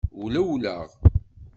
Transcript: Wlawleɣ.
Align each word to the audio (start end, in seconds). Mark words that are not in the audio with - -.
Wlawleɣ. 0.21 0.87